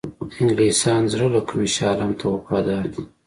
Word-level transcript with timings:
انګلیسیان 0.41 1.01
د 1.05 1.09
زړه 1.13 1.27
له 1.35 1.41
کومي 1.47 1.69
شاه 1.75 1.89
عالم 1.91 2.11
ته 2.19 2.25
وفادار 2.29 2.85
دي. 2.93 3.03